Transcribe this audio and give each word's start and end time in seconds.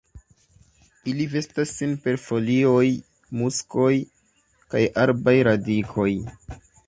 Ili 1.11 1.25
vestas 1.33 1.73
sin 1.81 1.91
per 2.05 2.17
folioj, 2.23 2.87
muskoj 3.41 3.91
kaj 4.75 4.83
arbaj 5.05 5.39
radikoj. 5.51 6.11